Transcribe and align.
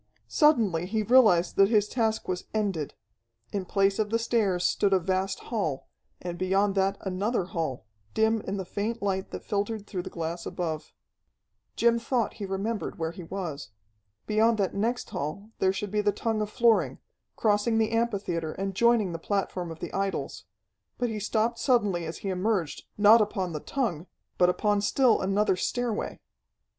Suddenly 0.27 0.87
he 0.87 1.03
realized 1.03 1.57
that 1.57 1.69
his 1.69 1.87
task 1.87 2.27
was 2.27 2.45
ended. 2.55 2.95
In 3.53 3.65
place 3.65 3.99
of 3.99 4.09
the 4.09 4.17
stairs 4.17 4.65
stood 4.65 4.93
a 4.93 4.99
vast 4.99 5.39
hall, 5.51 5.89
and 6.19 6.39
beyond 6.39 6.73
that 6.73 6.97
another 7.01 7.43
hall, 7.45 7.85
dim 8.15 8.41
in 8.47 8.57
the 8.57 8.65
faint 8.65 9.03
light 9.03 9.29
that 9.29 9.43
filtered 9.45 9.85
through 9.85 10.01
the 10.01 10.09
glass 10.09 10.43
above. 10.47 10.91
Jim 11.75 11.99
thought 11.99 12.33
he 12.41 12.47
remembered 12.47 12.97
where 12.97 13.11
he 13.11 13.21
was. 13.21 13.69
Beyond 14.25 14.57
that 14.57 14.73
next 14.73 15.11
hall 15.11 15.51
there 15.59 15.71
should 15.71 15.91
be 15.91 16.01
the 16.01 16.11
tongue 16.11 16.41
of 16.41 16.49
flooring, 16.49 16.97
crossing 17.35 17.77
the 17.77 17.91
amphitheatre 17.91 18.53
and 18.53 18.73
joining 18.73 19.11
the 19.11 19.19
platform 19.19 19.69
of 19.69 19.81
the 19.81 19.93
idols. 19.93 20.45
But 20.97 21.09
he 21.09 21.19
stopped 21.19 21.59
suddenly 21.59 22.07
as 22.07 22.17
he 22.25 22.29
emerged, 22.29 22.85
not 22.97 23.21
upon 23.21 23.53
the 23.53 23.59
tongue, 23.59 24.07
but 24.39 24.49
upon 24.49 24.81
still 24.81 25.21
another 25.21 25.55
stairway. 25.55 26.19